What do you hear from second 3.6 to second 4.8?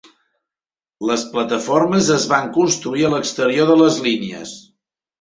de les línies.